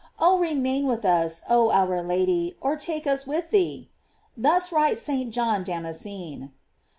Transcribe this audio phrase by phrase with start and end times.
[0.17, 2.57] Oh remain with us, oh our Lady!
[2.59, 3.91] or take us with thee.
[4.35, 5.29] Thus writes St.
[5.31, 6.51] John Damascene.